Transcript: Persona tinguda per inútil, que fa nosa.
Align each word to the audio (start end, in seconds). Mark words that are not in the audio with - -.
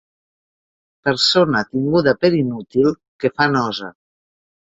Persona 1.09 1.61
tinguda 1.73 2.15
per 2.23 2.33
inútil, 2.39 2.91
que 3.21 3.33
fa 3.37 3.49
nosa. 3.53 3.93